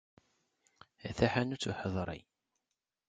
A 1.07 1.09
taḥanut 1.17 1.69
uḥeḍri. 1.71 2.19